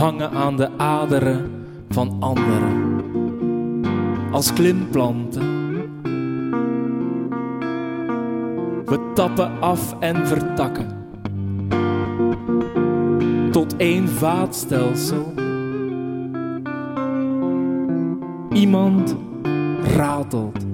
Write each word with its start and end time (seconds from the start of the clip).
hangen 0.00 0.30
aan 0.30 0.56
de 0.56 0.68
aderen 0.76 1.50
van 1.88 2.16
anderen. 2.20 3.02
Als 4.32 4.52
klimplanten. 4.52 5.58
We 8.84 9.10
tappen 9.14 9.60
af 9.60 9.96
en 9.98 10.26
vertakken. 10.26 10.86
Tot 13.50 13.76
één 13.76 14.08
vaatstelsel. 14.08 15.32
Iemand 18.52 19.16
ratelt. 19.96 20.66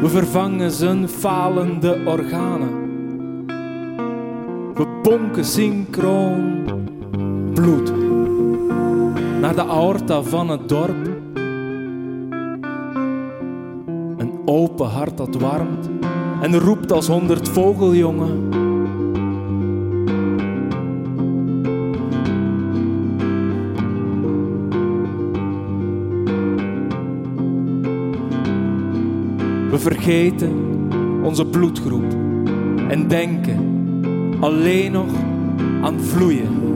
We 0.00 0.08
vervangen 0.08 0.70
zijn 0.70 1.08
falende 1.08 2.02
organen. 2.06 2.86
We 4.74 5.00
bonken 5.02 5.44
synchroon 5.44 6.58
bloed 7.60 7.92
naar 9.40 9.54
de 9.54 9.64
aorta 9.64 10.22
van 10.22 10.48
het 10.48 10.68
dorp. 10.68 11.08
Een 14.16 14.32
open 14.44 14.86
hart 14.86 15.16
dat 15.16 15.34
warmt 15.34 15.88
en 16.42 16.58
roept 16.58 16.92
als 16.92 17.06
honderd 17.06 17.48
vogeljongen. 17.48 18.48
We 29.70 29.78
vergeten 29.78 30.52
onze 31.22 31.46
bloedgroep 31.46 32.12
en 32.88 33.08
denken 33.08 33.58
alleen 34.40 34.92
nog 34.92 35.10
aan 35.82 36.00
vloeien 36.00 36.67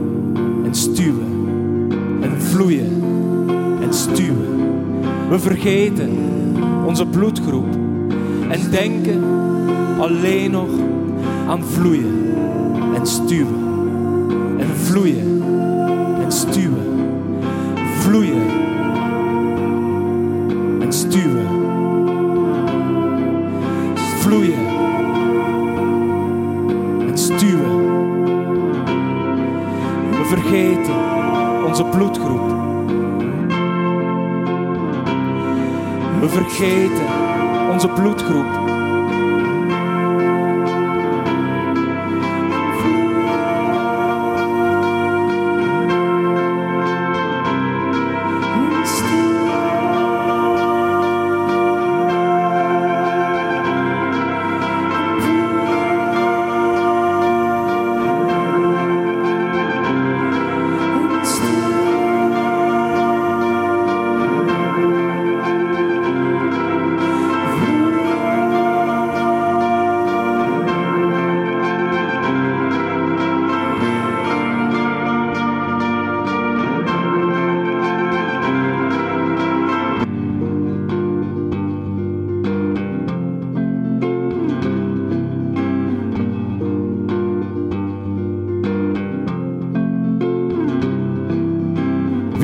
en 0.73 0.79
stuwen 0.79 1.47
en 2.21 2.41
vloeien 2.41 3.03
en 3.81 3.93
stuwen. 3.93 4.71
We 5.29 5.39
vergeten 5.39 6.09
onze 6.85 7.05
bloedgroep 7.05 7.73
en 8.49 8.71
denken 8.71 9.23
alleen 9.99 10.51
nog 10.51 10.69
aan 11.47 11.63
vloeien 11.63 12.35
en 12.95 13.07
stuwen 13.07 13.63
en 14.59 14.75
vloeien 14.75 15.32
We 30.23 30.29
vergeten 30.29 30.95
onze 31.67 31.83
bloedgroep. 31.83 32.49
We 36.19 36.29
vergeten 36.29 37.07
onze 37.71 37.87
bloedgroep. 37.87 38.72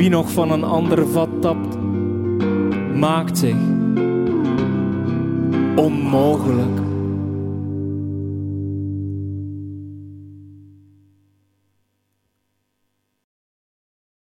Wie 0.00 0.08
nog 0.08 0.32
van 0.32 0.50
een 0.50 0.64
ander 0.64 1.08
vat 1.08 1.28
tapt, 1.40 1.76
maakt 2.94 3.38
zich 3.38 3.56
onmogelijk. 5.76 6.79